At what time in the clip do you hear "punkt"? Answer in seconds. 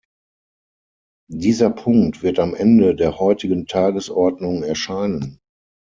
1.69-2.23